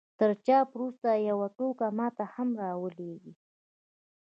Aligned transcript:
تر 0.19 0.29
چاپ 0.45 0.67
وروسته 0.73 1.09
يې 1.15 1.21
يو 1.29 1.39
ټوک 1.57 1.79
ما 1.97 2.07
ته 2.17 2.25
هم 2.33 2.49
را 2.61 2.71
ولېږئ. 2.83 3.33